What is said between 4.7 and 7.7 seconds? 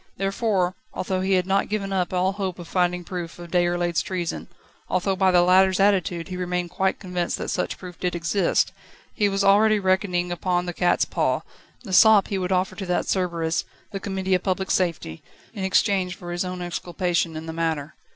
although by the latter's attitude he remained quite convinced that